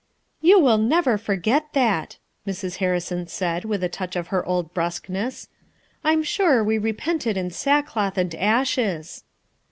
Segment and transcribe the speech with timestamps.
[0.41, 2.17] "You will never forget that!"
[2.47, 2.77] Mrs.
[2.77, 5.47] Harrison said with a touch of her old brusqueness,"
[6.03, 9.23] I 'm sure we repented in sackcloth and ashes."